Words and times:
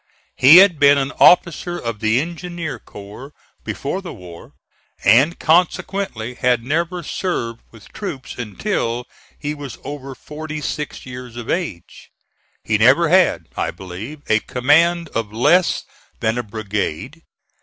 He 0.35 0.57
had 0.57 0.79
been 0.79 0.97
an 0.97 1.11
officer 1.19 1.77
of 1.77 1.99
the 1.99 2.19
engineer 2.19 2.79
corps 2.79 3.33
before 3.63 4.01
the 4.01 4.15
war, 4.15 4.53
and 5.03 5.37
consequently 5.39 6.33
had 6.33 6.63
never 6.63 7.03
served 7.03 7.61
with 7.69 7.93
troops 7.93 8.33
until 8.33 9.05
he 9.37 9.53
was 9.53 9.77
over 9.83 10.15
forty 10.15 10.59
six 10.59 11.05
years 11.05 11.35
of 11.35 11.51
age. 11.51 12.09
He 12.63 12.79
never 12.79 13.09
had, 13.09 13.45
I 13.55 13.69
believe, 13.69 14.23
a 14.27 14.39
command 14.39 15.07
of 15.09 15.31
less 15.31 15.83
than 16.19 16.35
a 16.39 16.41
brigade. 16.41 17.21